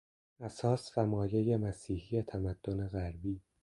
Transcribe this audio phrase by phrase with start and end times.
[0.39, 3.41] اساس و مایهی مسیحی تمدن غربی